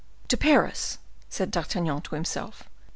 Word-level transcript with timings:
"To 0.29 0.35
Paris!" 0.35 0.97
said 1.29 1.51
D'Artagnan 1.51 2.01
to 2.01 2.15
himself. 2.15 2.67